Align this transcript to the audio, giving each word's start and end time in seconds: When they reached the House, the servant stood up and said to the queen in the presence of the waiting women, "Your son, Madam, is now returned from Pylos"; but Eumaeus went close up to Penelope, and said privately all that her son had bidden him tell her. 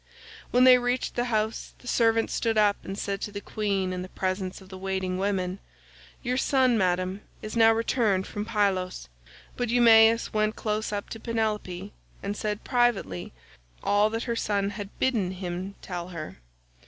When 0.49 0.63
they 0.63 0.79
reached 0.79 1.13
the 1.13 1.25
House, 1.25 1.75
the 1.77 1.87
servant 1.87 2.31
stood 2.31 2.57
up 2.57 2.75
and 2.83 2.97
said 2.97 3.21
to 3.21 3.31
the 3.31 3.39
queen 3.39 3.93
in 3.93 4.01
the 4.01 4.09
presence 4.09 4.59
of 4.59 4.69
the 4.69 4.77
waiting 4.79 5.19
women, 5.19 5.59
"Your 6.23 6.37
son, 6.37 6.75
Madam, 6.75 7.21
is 7.43 7.55
now 7.55 7.71
returned 7.71 8.25
from 8.25 8.43
Pylos"; 8.43 9.09
but 9.55 9.69
Eumaeus 9.69 10.33
went 10.33 10.55
close 10.55 10.91
up 10.91 11.07
to 11.09 11.19
Penelope, 11.19 11.93
and 12.23 12.35
said 12.35 12.63
privately 12.63 13.31
all 13.83 14.09
that 14.09 14.23
her 14.23 14.35
son 14.35 14.71
had 14.71 14.89
bidden 14.97 15.33
him 15.33 15.75
tell 15.83 16.07
her. 16.07 16.39